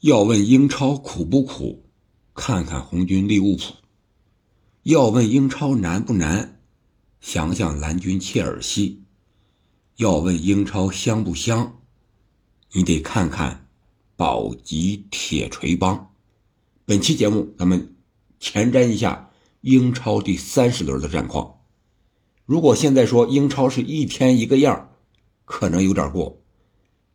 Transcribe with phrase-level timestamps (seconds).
[0.00, 1.84] 要问英超苦不苦，
[2.32, 3.74] 看看红军利物浦；
[4.84, 6.62] 要问英超难不难，
[7.20, 9.02] 想想蓝军切尔西；
[9.96, 11.80] 要问英超香不香，
[12.72, 13.68] 你得看看
[14.16, 16.12] 保级铁锤帮。
[16.86, 17.94] 本期节目，咱们
[18.38, 19.30] 前瞻一下
[19.60, 21.56] 英超第三十轮的战况。
[22.46, 24.92] 如果现在说英超是一天一个样，
[25.44, 26.40] 可能有点过；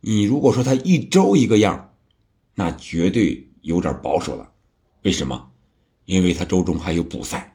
[0.02, 1.85] 你如果说他一周一个样，
[2.58, 4.50] 那绝对有点保守了，
[5.02, 5.50] 为什么？
[6.06, 7.54] 因为他周中还有补赛，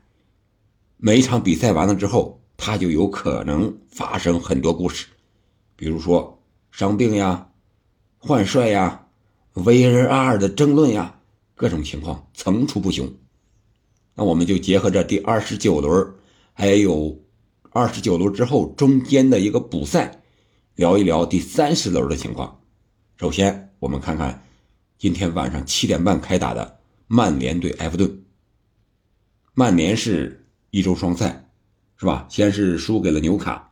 [0.97, 5.07] 每一场比赛完了之后，他就有可能发生很多故事，
[5.75, 7.49] 比如说伤病呀、
[8.19, 9.07] 换帅呀、
[9.55, 11.19] VAR 的争论呀，
[11.55, 13.11] 各种情况层出不穷。
[14.13, 16.13] 那我们就结合着第二十九轮，
[16.53, 17.19] 还有
[17.71, 20.21] 二十九轮之后中间的一个补赛，
[20.75, 22.59] 聊一聊第三十轮的情况。
[23.17, 24.43] 首先，我们看看。
[25.01, 28.23] 今天晚上七点半开打的曼联对埃弗顿。
[29.55, 31.49] 曼联是一周双赛，
[31.97, 32.27] 是吧？
[32.29, 33.71] 先是输给了纽卡，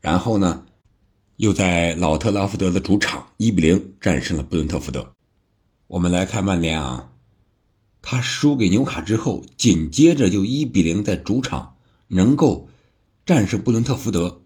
[0.00, 0.64] 然后呢，
[1.36, 5.12] 又在老特拉福德的主场一比零战胜了布伦特福德。
[5.86, 7.12] 我们来看曼联啊，
[8.00, 11.76] 他输给纽卡之后，紧接着就一比零在主场
[12.08, 12.70] 能够
[13.26, 14.40] 战胜布伦特福德，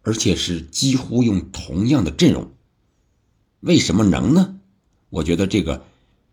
[0.00, 2.50] 而且是几乎用同样的阵容。
[3.60, 4.58] 为什么能呢？
[5.14, 5.80] 我觉得这个，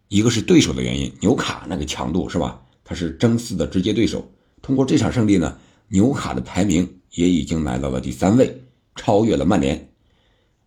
[0.07, 2.59] 一个是对手的原因，纽卡那个强度是吧？
[2.83, 4.27] 他是争四的直接对手。
[4.59, 5.55] 通过这场胜利呢，
[5.89, 8.63] 纽卡的排名也已经来到了第三位，
[8.95, 9.87] 超越了曼联。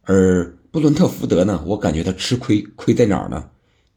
[0.03, 3.51] 而布伦特福德呢，我感觉他吃亏，亏在哪儿呢？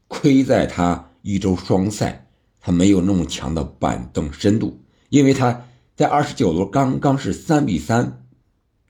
[0.07, 2.27] 亏在他一周双赛，
[2.59, 5.63] 他没有那么强的板凳深度，因为他
[5.95, 8.25] 在二十九轮刚刚是三比三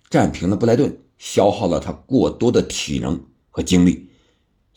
[0.10, 4.08] 战平了布莱顿，消耗了他过多的体能和精力。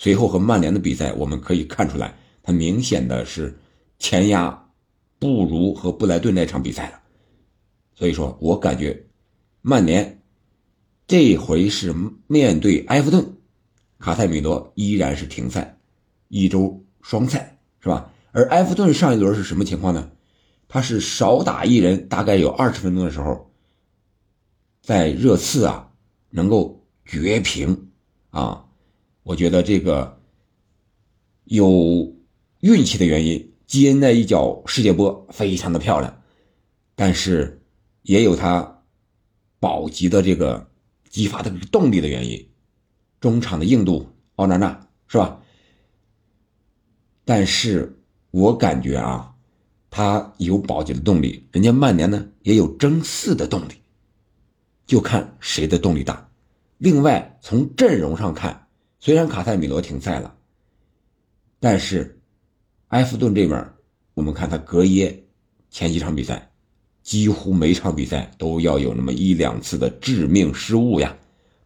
[0.02, 3.54] 随后和曼联的比赛，我们可以看出来，他明显的是
[3.98, 4.70] 前压
[5.18, 6.98] 不如和布莱顿那场比赛了。
[7.94, 9.04] 所以说我感觉
[9.60, 10.22] 曼联
[11.06, 11.94] 这回是
[12.28, 13.36] 面对埃弗顿，
[13.98, 15.78] 卡塞米罗依然是停赛，
[16.28, 18.10] 一周双赛是吧？
[18.32, 20.10] 而埃弗顿上一轮是什么情况呢？
[20.66, 23.50] 他是少打一人，大概有二十分钟的时候，
[24.80, 25.92] 在热刺啊
[26.30, 27.90] 能够绝平
[28.30, 28.64] 啊。
[29.22, 30.18] 我觉得这个
[31.44, 32.16] 有
[32.60, 36.22] 运气的原因，基恩那一脚世界波非常的漂亮，
[36.94, 37.62] 但是
[38.02, 38.82] 也有他
[39.58, 40.70] 保级的这个
[41.10, 42.48] 激发的动力的原因，
[43.20, 45.40] 中场的硬度，奥纳纳是吧？
[47.26, 49.34] 但是我感觉啊，
[49.90, 53.74] 他有保级的动力，人家曼联呢也有争四的动力，
[54.86, 56.30] 就看谁的动力大。
[56.78, 58.66] 另外从阵容上看。
[59.00, 60.36] 虽然卡塞米罗停赛了，
[61.58, 62.20] 但是
[62.88, 63.72] 埃弗顿这边，
[64.12, 65.24] 我们看他格耶
[65.70, 66.52] 前几场比赛，
[67.02, 71.16] 几乎每场比赛都要有那么一两次的致命失误呀。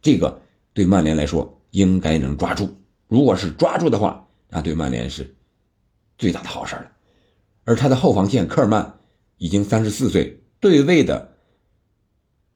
[0.00, 0.40] 这个
[0.72, 2.72] 对曼联来说应该能抓住，
[3.08, 5.34] 如果是抓住的话，那对曼联是
[6.16, 6.92] 最大的好事了。
[7.64, 9.00] 而他的后防线科尔曼
[9.38, 11.36] 已经三十四岁，对位的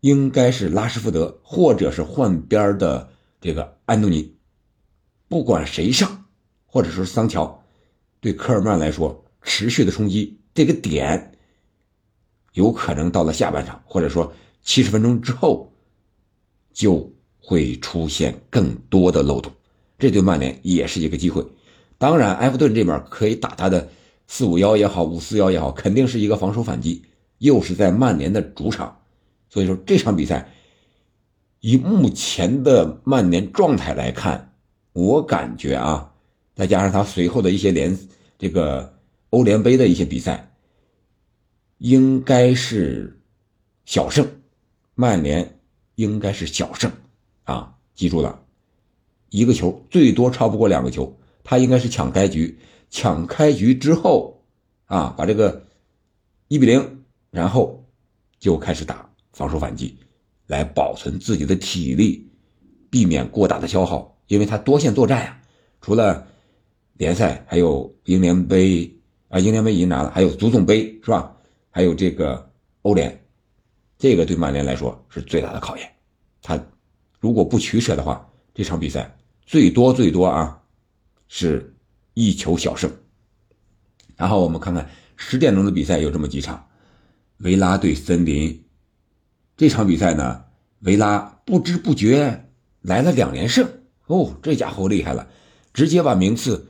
[0.02, 3.08] 应该是拉什福德，或者是换边的
[3.40, 4.37] 这个安东尼。
[5.28, 6.24] 不管谁上，
[6.64, 7.62] 或者说桑乔，
[8.18, 11.32] 对科尔曼来说，持续的冲击这个点，
[12.54, 15.70] 有可能到了下半场，或者说七十分钟之后，
[16.72, 19.52] 就会出现更多的漏洞。
[19.98, 21.46] 这对曼联也是一个机会。
[21.98, 23.90] 当然，埃弗顿这边可以打他的
[24.26, 27.04] 四五幺也好，五四幺也好，肯定是一个防守反击，
[27.36, 29.00] 又是在曼联的主场，
[29.50, 30.50] 所以说这场比赛，
[31.60, 34.47] 以目前的曼联状态来看。
[34.98, 36.12] 我感觉啊，
[36.56, 37.96] 再加上他随后的一些联
[38.36, 38.98] 这个
[39.30, 40.52] 欧联杯的一些比赛，
[41.78, 43.20] 应该是
[43.84, 44.26] 小胜，
[44.96, 45.60] 曼联
[45.94, 46.90] 应该是小胜
[47.44, 47.76] 啊！
[47.94, 48.42] 记住了，
[49.30, 52.58] 一个球最多超不过两个球，他应该是抢开局，
[52.90, 54.42] 抢开局之后
[54.86, 55.64] 啊，把这个
[56.48, 57.84] 一比零，然后
[58.40, 59.96] 就开始打防守反击，
[60.48, 62.28] 来保存自己的体力，
[62.90, 64.17] 避免过大的消耗。
[64.28, 65.40] 因为他多线作战呀，
[65.80, 66.26] 除了
[66.94, 68.90] 联赛，还有英联杯
[69.28, 71.34] 啊，英联杯已经拿了，还有足总杯是吧？
[71.70, 72.50] 还有这个
[72.82, 73.24] 欧联，
[73.98, 75.90] 这个对曼联来说是最大的考验。
[76.42, 76.58] 他
[77.20, 80.60] 如果不取舍的话，这场比赛最多最多啊，
[81.28, 81.74] 是
[82.14, 82.90] 一球小胜。
[84.16, 86.68] 然后我们看看十点钟的比赛有这么几场，
[87.38, 88.64] 维拉对森林，
[89.56, 90.44] 这场比赛呢，
[90.80, 92.50] 维拉不知不觉
[92.82, 93.66] 来了两连胜。
[94.08, 95.28] 哦，这家伙厉害了，
[95.72, 96.66] 直接把名次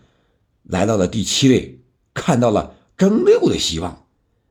[0.62, 1.80] 来到了第七位，
[2.12, 4.06] 看到了争六的希望。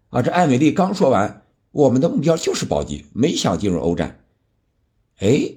[0.10, 4.20] 啊，这艾美丽刚说完，我们的目标就是保级，没想进入欧战。
[5.20, 5.52] 哎，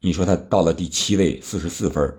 [0.00, 2.16] 你说他到了第七位，四十四分，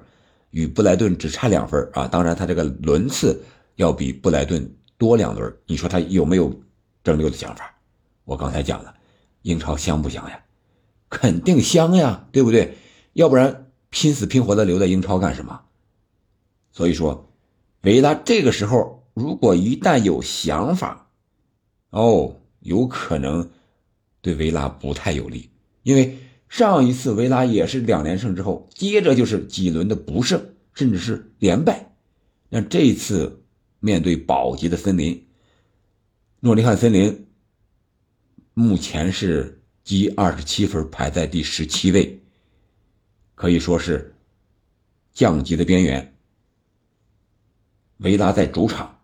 [0.52, 2.08] 与布莱顿只差两分啊！
[2.08, 3.44] 当然，他这个轮次
[3.76, 5.52] 要比布莱顿多两轮。
[5.66, 6.54] 你说他有没有
[7.04, 7.76] 争六的想法？
[8.24, 8.94] 我刚才讲了，
[9.42, 10.40] 英超香不香呀？
[11.10, 12.78] 肯定香呀，对不对？
[13.14, 15.62] 要不然拼死拼活的留在英超干什么？
[16.72, 17.32] 所以说，
[17.84, 21.12] 维拉这个时候如果一旦有想法，
[21.92, 23.52] 哦，有可能
[24.20, 25.52] 对维拉不太有利，
[25.84, 26.18] 因为
[26.50, 30.44] 上一次维拉也是两连胜之后，接着就是几轮的不胜，
[30.74, 31.94] 甚至是连败。
[32.50, 33.44] 那这次
[33.80, 35.28] 面对保级的森林，
[36.40, 37.28] 诺丁汉森林
[38.56, 42.23] 目前是积二十七分，排在第十七位，
[43.44, 44.16] 可以说是
[45.12, 46.16] 降级的边缘。
[47.98, 49.02] 维拉在主场。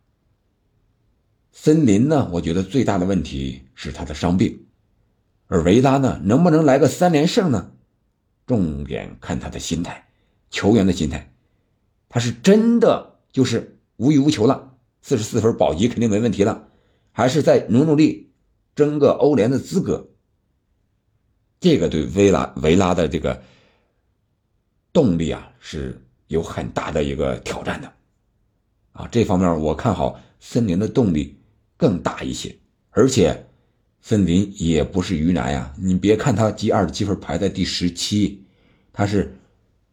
[1.52, 2.30] 森林呢？
[2.32, 4.66] 我觉得最大的问题是他的伤病，
[5.48, 7.74] 而维拉呢，能不能来个三连胜呢？
[8.48, 10.08] 重点看他的心态，
[10.50, 11.34] 球员的心态，
[12.08, 16.70] 他是真的就是无欲无求了，四十四分保级肯定没问题了，
[17.12, 18.32] 还是在努努力
[18.74, 20.12] 争个欧联的资格？
[21.60, 23.44] 这个对维拉维拉的这个
[24.92, 27.94] 动力啊，是有很大的一个挑战的。
[28.92, 31.38] 啊，这方面我看好森林的动力
[31.78, 32.56] 更大一些，
[32.90, 33.46] 而且
[34.02, 35.74] 森林也不是鱼腩呀。
[35.78, 38.44] 你别看他 G 二的积分排在第十七，
[38.92, 39.38] 他是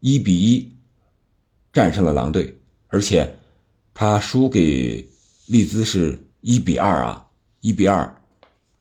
[0.00, 0.72] 一比一
[1.72, 2.58] 战胜了狼队，
[2.88, 3.36] 而且
[3.94, 5.08] 他输给
[5.46, 7.28] 利兹是一比二啊，
[7.60, 8.22] 一比二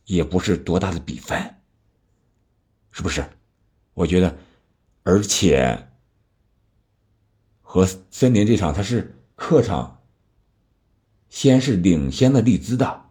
[0.06, 1.56] 也不是多大的比分，
[2.92, 3.24] 是不是？
[3.94, 4.36] 我觉得，
[5.04, 5.88] 而且
[7.76, 10.00] 和森林这场他是客场。
[11.30, 13.02] 先是领先的利兹的，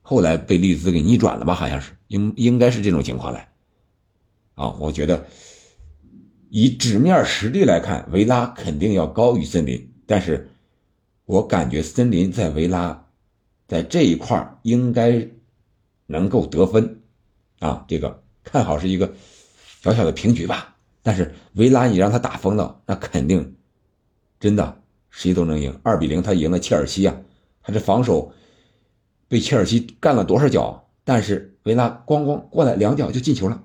[0.00, 1.52] 后来被利兹给逆转了吧？
[1.52, 3.50] 好像是应应该是这种情况来。
[4.54, 5.26] 啊，我觉得
[6.48, 10.48] 以纸面实力来看，维拉肯定要高于森林，但是
[11.26, 13.06] 我感觉森林在维拉
[13.68, 15.28] 在这一块应该
[16.06, 17.02] 能够得分
[17.58, 19.12] 啊，这个看好是一个
[19.82, 20.74] 小小的平局吧。
[21.02, 23.55] 但是维拉你让他打疯了，那肯定
[24.40, 25.78] 真的谁都能赢。
[25.82, 27.16] 二比零他赢了切尔西啊。
[27.62, 28.32] 他这防守
[29.28, 30.82] 被切尔西干了多少脚？
[31.08, 33.62] 但是维拉咣咣过来两脚就进球了，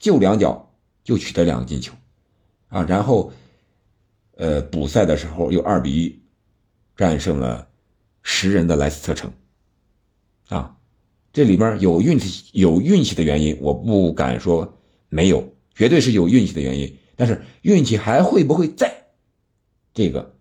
[0.00, 0.74] 就两脚
[1.04, 1.92] 就取得两个进球，
[2.66, 3.32] 啊，然后，
[4.34, 6.20] 呃，补赛的时候又二比一
[6.96, 7.68] 战胜了
[8.22, 9.32] 十人的莱斯特城，
[10.48, 10.76] 啊，
[11.32, 14.76] 这里面有运气，有运气的原因，我不敢说
[15.08, 18.91] 没有，绝对是有运气的原因，但是运气还会不会再，
[19.94, 20.34] 这个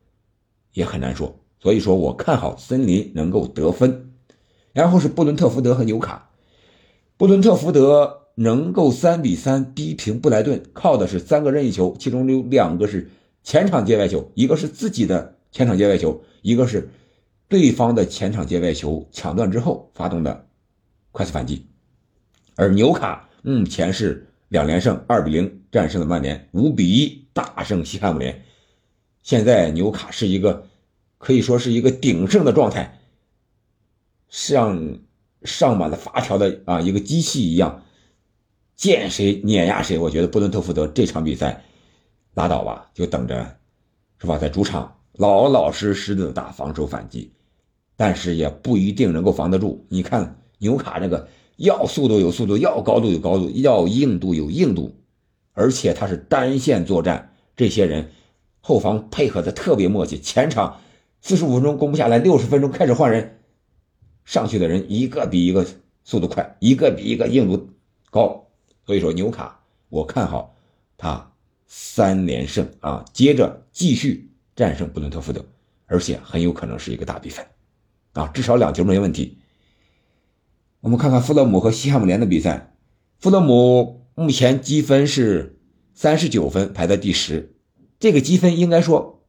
[0.74, 1.40] 也很难说。
[1.60, 4.12] 所以说我看好森林能够得分，
[4.74, 6.32] 然后是布伦特福德和纽卡，
[7.18, 13.12] 布伦特福德能够三比三逼平布莱顿，靠的是三个任意球，其中有两个是
[13.44, 16.90] 前场界外球，一个是自己的前场界外球，一个是
[17.48, 20.48] 对方的前场界外球抢断之后发动的
[21.12, 21.68] 快速反击，
[22.56, 28.44] 而纽卡目前是两连胜，二比零战胜了曼联，五比一大胜西汉姆联，
[29.24, 30.68] 现在纽卡是一个。
[31.24, 33.00] 可以说是一个鼎盛的状态，
[34.28, 34.98] 像
[35.44, 37.84] 上满了发条的啊一个机器一样，
[38.76, 40.00] 见谁碾压谁。
[40.00, 41.64] 我觉得布伦特福德这场比赛
[42.34, 43.60] 拉倒吧，就等着
[44.20, 47.32] 是吧，在主场老老实实的打防守反击，
[47.96, 49.86] 但是也不一定能够防得住。
[49.90, 54.96] 你看纽卡那个要速度有速度，要高度有高度，要硬度有硬度，
[55.54, 58.10] 而且他是单线作战，这些人
[58.62, 60.80] 后防配合的特别默契，前场。
[61.24, 63.38] 四十五分钟攻不下来，六十分钟开始换人，
[64.26, 65.64] 上去的人一个比一个
[66.04, 67.70] 速度快，一个比一个硬度
[68.10, 68.48] 高，
[68.88, 70.56] 所以说纽卡我看好
[70.98, 71.32] 他
[71.68, 75.46] 三连胜啊，接着继续战胜布伦特福德，
[75.86, 77.46] 而且很有可能是一个大比分
[78.14, 79.38] 啊，至少两球没问题。
[80.80, 82.74] 我们看看富勒姆和西汉姆联的比赛，
[83.20, 85.60] 富勒姆目前积分是
[85.94, 87.51] 三十九分，排在第十，
[88.02, 89.22] 这个积分应该说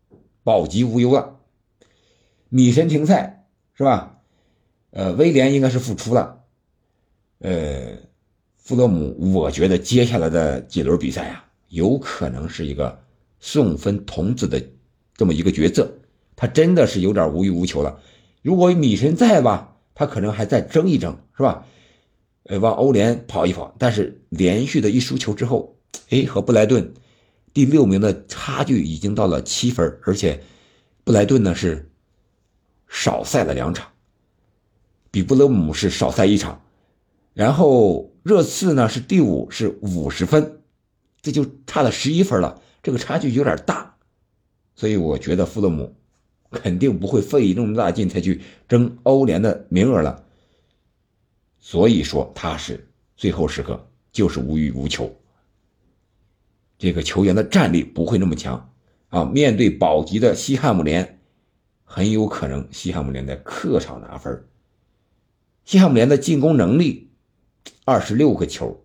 [0.42, 1.38] 保级无忧了。
[2.48, 4.18] 米神停赛是吧？
[4.90, 6.40] 呃，威廉应该是复出了。
[7.40, 7.98] 呃，
[8.56, 12.98] 富勒姆，我觉得接下来的几轮比赛啊，有可能是一个
[13.40, 14.62] 送分童子的
[15.14, 15.92] 这么一个角色。
[16.34, 18.00] 他真的是有点无欲无求了。
[18.40, 21.66] 如果米神在吧，他可能还再争一争，是吧？
[22.44, 23.74] 呃，往欧联跑一跑。
[23.78, 25.76] 但是连续的一输球之后，
[26.08, 26.94] 哎，和布莱顿
[27.52, 30.42] 第六名的差距已经到了七分，而且
[31.04, 31.88] 布莱顿呢是。
[32.94, 33.90] 少赛了两场，
[35.10, 36.62] 比布勒姆是少赛一场，
[37.32, 40.60] 然后热刺呢是第五，是五十分，
[41.22, 43.96] 这就差了十一分了，这个差距有点大，
[44.74, 45.96] 所以我觉得富勒姆
[46.50, 50.22] 肯定不会费那么大劲才去争欧联的名额了，
[51.60, 55.10] 所以说他是最后时刻就是无欲无求，
[56.82, 58.72] 这个球员的战力不会那么强。
[59.08, 61.20] 啊，面对保级的西汉姆联，
[61.84, 64.48] 很有可能西汉姆联在客场拿分。
[65.64, 67.12] 西汉姆联的进攻能力，
[67.84, 68.84] 二十六个球，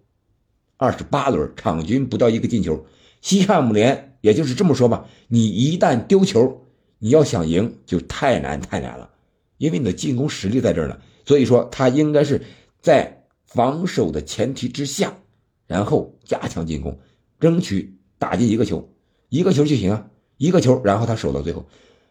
[0.78, 2.86] 二十八轮，场均不到一个进球。
[3.20, 6.68] 西汉姆联也就是这么说吧，你一旦丢球，
[7.00, 9.10] 你要想赢就太难太难了，
[9.58, 11.00] 因为你的进攻实力在这儿呢。
[11.26, 12.44] 所以说，他应该是
[12.80, 15.18] 在防守的前提之下，
[15.66, 17.00] 然后加强进攻，
[17.40, 18.90] 争取打进一个球，
[19.30, 20.10] 一个球就行啊。
[20.38, 21.66] 一个球，然后他守到最后，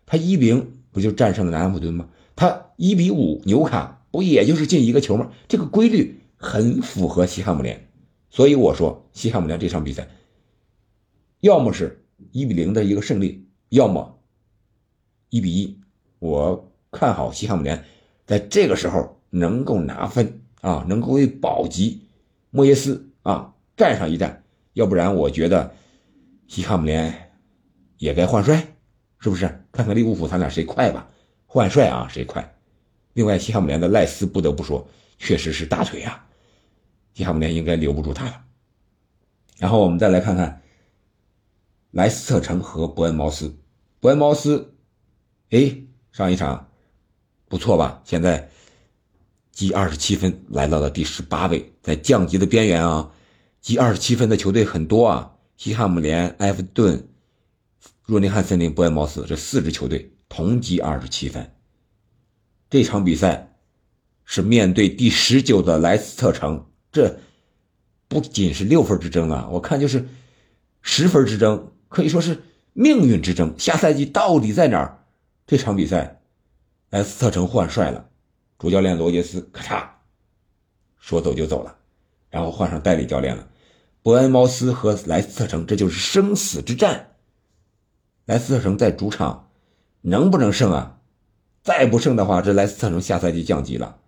[0.05, 2.09] 他一比零不就战胜了南安普顿吗？
[2.35, 5.31] 他一比五纽卡不也就是进一个球吗？
[5.47, 7.89] 这个规律很符合西汉姆联，
[8.29, 10.09] 所以我说西汉姆联这场比赛，
[11.39, 14.19] 要么是一比零的一个胜利，要么
[15.31, 15.79] 一比一。
[16.19, 17.85] 我看好西汉姆联
[18.25, 22.03] 在这个时候能够拿分啊，能够为保级
[22.51, 24.43] 莫耶斯啊站上一战，
[24.77, 25.75] 要不然我觉得
[26.47, 27.23] 西汉姆联。
[27.99, 28.77] 也该换帅，
[29.21, 29.47] 是不是？
[29.73, 31.09] 看看利物浦，他俩谁快吧？
[31.47, 32.55] 换帅啊，谁快？
[33.15, 36.27] 另外，西汉姆联的赖斯不得不说，确实是大腿啊，
[37.15, 38.45] 西汉姆联应该留不住他了。
[39.57, 40.61] 然后我们再来看看
[41.93, 43.57] 莱斯特城和伯恩茅斯。
[43.99, 44.75] 伯恩茅斯，
[45.49, 45.75] 哎，
[46.13, 46.69] 上一场
[47.49, 48.03] 不错吧？
[48.05, 48.47] 现在
[49.53, 53.11] 积二十七分，来到了第十八位，在降级的边缘啊。
[53.67, 57.09] 积二十七分的球队很多啊，西汉姆联、埃弗顿。
[58.05, 61.53] 若尼汉森林、伯恩茅斯这四支球队同积二十七分。
[62.71, 63.57] 这场比赛
[64.25, 67.19] 是面对第十九的莱斯特城，这
[68.07, 70.07] 不仅是六分之争啊，我看就是
[70.81, 73.53] 十分之争，可以说是命运之争。
[73.59, 75.05] 下赛季到底在哪儿？
[75.45, 76.21] 这场比赛，
[76.91, 78.09] 莱斯特城换帅了，
[78.61, 79.89] 主教练罗杰斯咔嚓
[81.01, 81.77] 说走就走了，
[82.31, 83.49] 然后换上代理教练了。
[84.07, 87.17] 伯恩茅斯和莱斯特城，这就是生死之战。
[88.25, 89.51] 莱斯特城在主场
[90.01, 91.01] 能不能胜啊？
[91.65, 93.99] 再不胜的话，这莱斯特城下赛季降级了。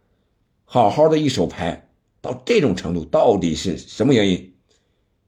[0.64, 1.90] 好好的一手牌
[2.20, 4.54] 到这种程度，到底是什么原因？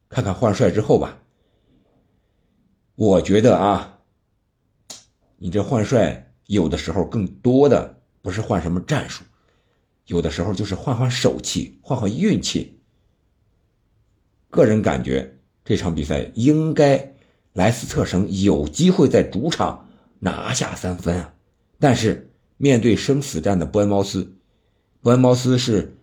[0.08, 1.18] 看看换帅之后吧。
[2.94, 3.98] 我觉得啊，
[5.38, 9.24] 你这换帅有的时候更多的不是换什么战术，
[10.06, 12.79] 有的时候就是换换手气，换换运气。
[14.50, 17.14] 个人感觉这场比赛应该。
[17.54, 19.88] 莱斯特城有机会在主场
[20.20, 21.34] 拿下三分啊，
[21.80, 24.36] 但是面对生死战的伯恩茅斯，
[25.02, 25.96] 伯恩茅斯是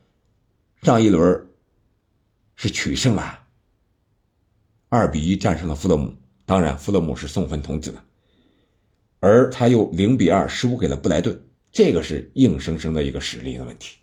[0.81, 1.47] 上一轮
[2.57, 3.45] 是取胜了，
[4.89, 6.13] 二比一战胜了富勒姆。
[6.45, 8.03] 当然，富勒姆是送分童子的，
[9.21, 13.99] 而他又零比二输给了布莱顿，这个是硬生生的一个实力的问题。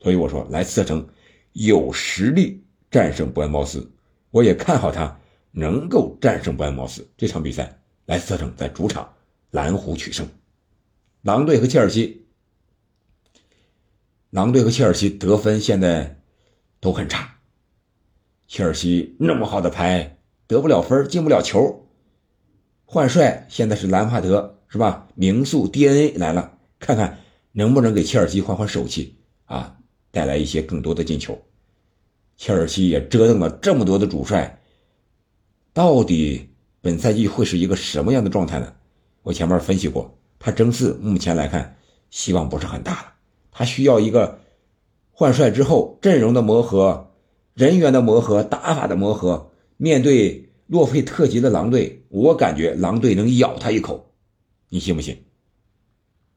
[0.00, 1.08] 所以我说，莱斯特城
[1.52, 3.90] 有实力战胜伯恩茅斯，
[4.30, 5.16] 我也看好他。
[5.52, 9.12] 能够战胜伯恩茅斯这场比赛，莱斯特城在主场
[9.50, 10.28] 蓝湖取胜。
[11.22, 12.24] 狼队和切尔西，
[14.30, 16.20] 狼队和切尔西得分现在
[16.78, 17.36] 都很差。
[18.46, 21.84] 切尔西那么好的牌得不了分，进不了球。
[22.84, 25.08] 换帅现在是兰帕德是吧？
[25.16, 27.18] 名宿 DNA 来了，看看
[27.50, 29.16] 能不能给切尔西换换手气
[29.46, 29.76] 啊，
[30.12, 31.36] 带来一些更多的进球。
[32.40, 34.62] 切尔西也折腾了这么多的主帅。
[35.74, 36.48] 到底
[36.80, 38.72] 本赛季会是一个什么样的状态呢？
[39.22, 41.76] 我前面分析过，他争四目前来看
[42.08, 43.12] 希望不是很大了。
[43.52, 44.40] 他需要一个
[45.10, 47.12] 换帅之后阵容的磨合、
[47.52, 49.50] 人员的磨合、打法的磨合。
[49.76, 54.14] 面对洛佩特级的狼队，我感觉狼队能咬他一口，
[54.70, 55.24] 你信不信？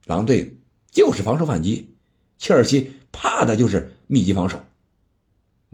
[0.05, 0.57] 狼队
[0.91, 1.95] 就是防守反击，
[2.37, 4.59] 切尔西怕的就是密集防守。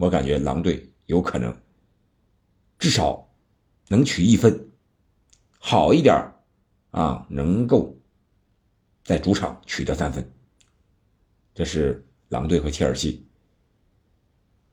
[0.00, 1.54] 我感觉狼队有可能
[2.78, 3.28] 至少。
[3.92, 4.70] 能取一分，
[5.58, 6.14] 好一点
[6.92, 7.98] 啊，能够
[9.02, 10.30] 在主场取得三分。
[11.52, 13.26] 这是狼队和切尔西。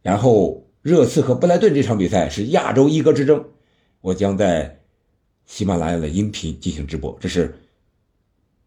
[0.03, 3.43] 然后热刺和布莱顿这场比赛是亚洲一哥之争，
[4.01, 4.83] 我将在
[5.47, 7.17] 喜马拉雅的音频进行直播。
[7.19, 7.57] 这是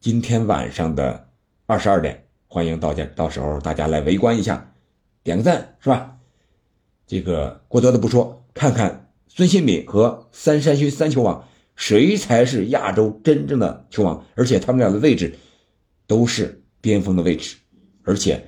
[0.01, 1.31] 今天晚上的
[1.67, 4.75] 二十二点，欢迎到家，到时候大家来围观一下，
[5.23, 6.19] 点个赞是吧？
[7.11, 9.11] 这个过多的不说，看看。
[9.27, 14.25] 孙兴敏和三山勋三球王，谁才是亚洲真正的球王？
[14.37, 15.35] 而且他们俩的位置
[16.07, 17.57] 都是边锋的位置，
[18.05, 18.47] 而且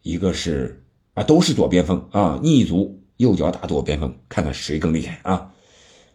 [0.00, 5.52] 一个是啊都是左边锋啊，逆足右脚打左边锋，看看谁更厉害啊！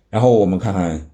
[0.10, 1.12] 然后我们看看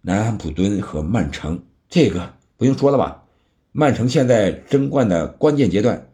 [0.00, 3.22] 南安普敦和曼城，这个不用说了吧？
[3.70, 6.08] 曼城现在争冠的关键阶段，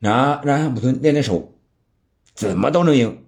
[0.00, 1.49] 拿南安普敦练练手，
[2.34, 3.24] 怎么都能赢，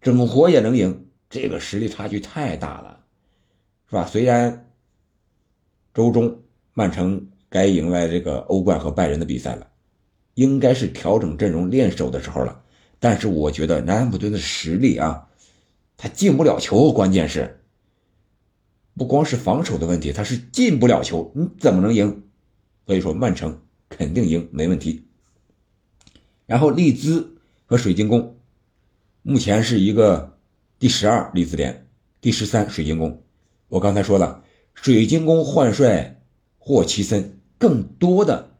[0.00, 3.04] 整活也能赢，这个实力差距太大了，
[3.88, 4.06] 是吧？
[4.06, 4.70] 虽然
[5.94, 6.42] 周中
[6.74, 9.66] 曼城该迎来这个欧冠和拜仁的比赛了，
[10.34, 12.62] 应该是调整阵容练手的时候了，
[12.98, 15.24] 但是我觉得南安普敦的实力啊。
[16.00, 17.64] 他进不了球，关键是
[18.94, 22.22] 不光是防守的问题，他是进不了球，你怎么能赢？
[22.86, 25.08] 所以说曼城肯定赢，没问题。
[26.46, 27.37] 然后利兹
[27.70, 28.38] 和水晶宫
[29.20, 30.38] 目前是一个
[30.78, 31.86] 第十二利兹联，
[32.18, 33.22] 第十三水晶宫。
[33.68, 36.18] 我刚才说了，水晶宫换帅
[36.56, 38.56] 霍奇森更多的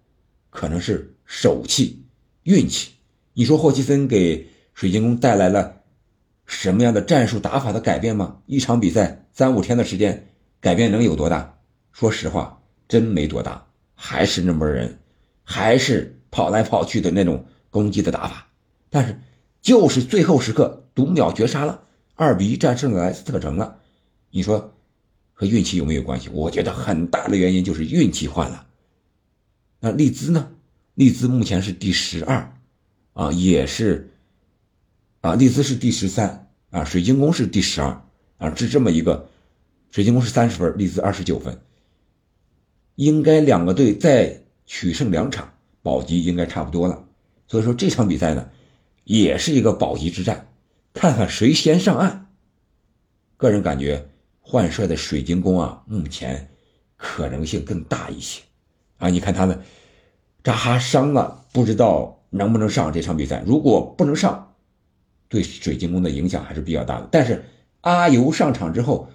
[0.50, 2.04] 可能是手气、
[2.42, 2.90] 运气。
[3.32, 5.80] 你说霍奇森给水晶宫带来了？
[6.44, 8.42] 什么样的战术打法的改变吗？
[8.44, 11.58] 一场比赛三五天的时间，改变能有多大？
[11.92, 14.98] 说实话，真没多大，还是那么人，
[15.44, 18.44] 还是跑来跑去的那种攻击的打法。
[18.90, 19.20] 但是，
[19.60, 21.82] 就是最后时刻读秒绝杀了，
[22.14, 23.78] 二比一战胜了莱斯特城了。
[24.30, 24.74] 你说
[25.32, 26.28] 和运气有没有关系？
[26.32, 28.66] 我觉得很大的原因就是运气换了。
[29.80, 30.50] 那利兹呢？
[30.94, 32.52] 利兹目前是第十二，
[33.12, 34.10] 啊，也是。
[35.20, 38.02] 啊，利兹是第十三啊，水晶宫是第十二
[38.38, 39.28] 啊，是这么一个，
[39.90, 41.58] 水晶宫是三十分，利兹二十九分，
[42.94, 45.52] 应该两个队再取胜两场，
[45.82, 47.04] 保级应该差不多了。
[47.48, 48.48] 所以说这场比赛呢，
[49.08, 50.48] 也是一个保级之战，
[50.92, 52.26] 看看谁先上岸。
[53.38, 54.06] 个人感觉
[54.38, 56.50] 换帅的水晶宫啊，目前
[56.94, 58.42] 可能性更大一些
[58.98, 59.08] 啊。
[59.08, 59.58] 你看他们
[60.44, 64.44] 扎哈伤了，不知道能不能上这场比赛，如果不能上。
[65.30, 67.42] 对水晶宫的影响还是比较大的，但是
[67.80, 69.08] 阿尤上场之后，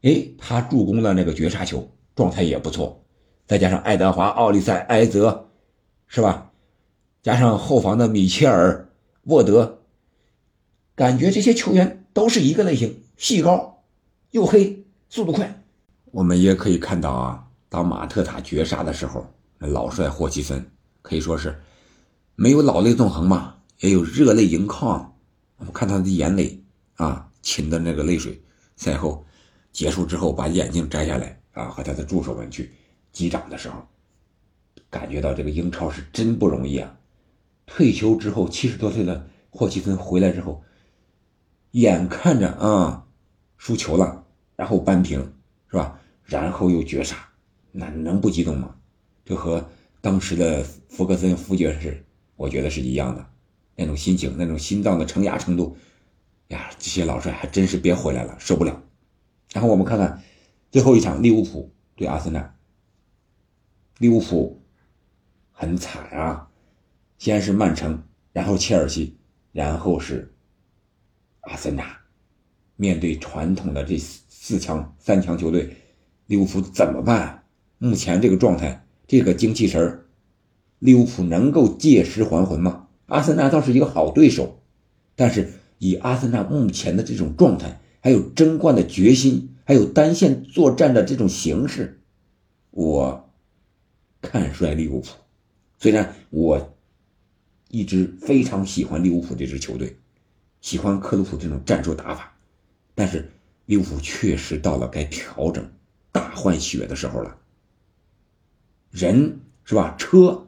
[0.00, 3.04] 哎，他助攻了那个绝杀球，状态也不错。
[3.46, 5.50] 再加上爱德华、奥利塞、埃泽，
[6.06, 6.50] 是吧？
[7.22, 8.85] 加上后防的米切尔、
[9.26, 9.82] 沃德，
[10.94, 13.82] 感觉这些球员都是一个类型，细高
[14.30, 15.64] 又黑，速度快。
[16.12, 19.26] 我们也可以看到啊，当马特塔绝杀的时候，
[19.58, 20.64] 老帅霍奇森
[21.02, 21.60] 可以说是
[22.36, 25.12] 没有老泪纵横嘛，也有热泪盈眶。
[25.56, 26.62] 我们看他的眼泪
[26.94, 28.40] 啊，噙的那个泪水。
[28.76, 29.26] 赛后
[29.72, 32.70] 结束之后，把眼镜摘下来啊，和他的助手们去
[33.10, 33.84] 击掌的时候，
[34.88, 36.96] 感觉到这个英超是真不容易啊！
[37.66, 40.62] 退休之后七十多岁的霍奇森回来之后，
[41.72, 43.06] 眼看着啊
[43.56, 44.24] 输球了，
[44.54, 45.20] 然后扳平
[45.68, 46.00] 是吧？
[46.22, 47.16] 然后又绝杀，
[47.72, 48.76] 那能不激动吗？
[49.24, 49.68] 这和
[50.00, 52.04] 当时的福格森福爵士，
[52.36, 53.26] 我觉得是一样的。
[53.74, 55.76] 那种心情，那种心脏的承压程度，
[56.48, 58.82] 呀，这些老帅还真是别回来了，受不了。
[59.52, 60.22] 然后我们看看
[60.70, 62.54] 最后一场利物浦对阿森纳，
[63.98, 64.62] 利物浦
[65.52, 66.45] 很惨啊，
[67.18, 68.02] 先是曼城，
[68.32, 69.16] 然后切尔西，
[69.52, 70.34] 然后是
[71.40, 71.98] 阿森纳。
[72.76, 75.76] 面对传统的这四强、三强球队，
[76.26, 77.44] 利物浦怎么办？
[77.78, 80.04] 目前这个状态，这个精气神
[80.78, 82.88] 利物浦能够借尸还魂吗？
[83.06, 84.60] 阿森纳倒是一个好对手，
[85.14, 92.02] 但是以阿森纳目前的这种状态，还有争冠的决心，还有单线作战的这种形式，
[92.70, 93.30] 我
[94.20, 95.08] 看衰利物浦。
[95.78, 96.75] 虽然我
[97.68, 99.96] 一直非常喜欢利物浦这支球队，
[100.60, 102.36] 喜欢克鲁普这种战术打法，
[102.94, 103.30] 但是
[103.66, 105.72] 利物浦确实到了该调整、
[106.12, 107.38] 大换血的时候了。
[108.90, 109.94] 人是吧？
[109.98, 110.42] 车。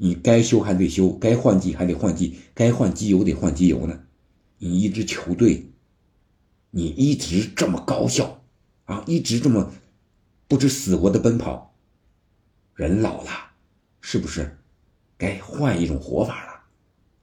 [0.00, 4.00] 你该修还得修，该换季还得换季，该换机油得换机油呢。
[4.58, 5.72] 你一支球队，
[6.70, 8.40] 你一直这么高效
[8.84, 9.72] 啊，一直这么
[10.46, 11.74] 不知死活的奔跑，
[12.74, 13.30] 人老了，
[14.00, 14.57] 是不是
[15.18, 16.60] 该换一种活法了？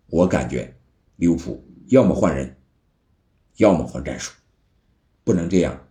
[0.08, 0.76] 我感觉
[1.16, 2.58] 利物浦要么换人，
[3.56, 4.32] 要么换战术，
[5.24, 5.88] 不能这样，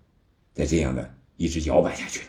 [0.53, 2.21] 再这样的一直摇摆下去。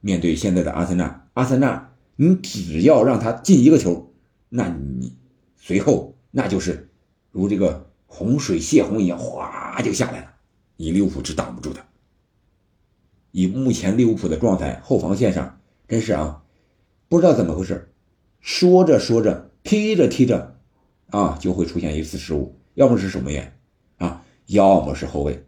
[0.00, 1.90] 面对现在的阿森纳，阿森纳。
[2.16, 4.14] 你只要让他进一个球，
[4.50, 5.16] 那你
[5.56, 6.90] 随后那就是
[7.30, 10.34] 如这个洪水泄洪一样，哗就下来了，
[10.76, 11.84] 你利物浦是挡不住的。
[13.30, 16.44] 以目前利物浦的状态，后防线上真是啊，
[17.08, 17.91] 不知道怎么回事，
[18.42, 20.58] 说着说着，踢着踢着，
[21.10, 23.58] 啊，就会出现一次失误，要么是守门员
[23.96, 25.46] 啊，要么是后卫，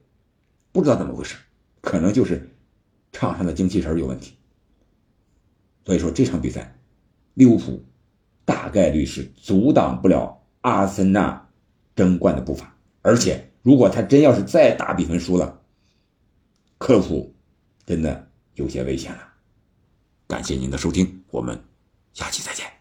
[0.72, 1.36] 不知道怎么回事，
[1.80, 2.48] 可能就是
[3.12, 4.36] 场上的精气神有问题。
[5.84, 6.78] 所以说这场比赛，
[7.34, 7.84] 利物浦
[8.44, 11.48] 大概率是阻挡不了阿森纳
[11.94, 12.74] 争冠的步伐。
[13.02, 15.60] 而且，如果他真要是再大比分输了，
[16.78, 17.34] 克洛普
[17.84, 19.28] 真的有些危险了。
[20.26, 21.60] 感谢您的收听，我们
[22.14, 22.73] 下期再见。